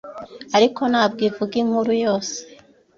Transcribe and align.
Ariko 0.57 0.81
ntabwo 0.91 1.21
ivuga 1.29 1.53
inkuru 1.61 1.91
yose 2.03 2.37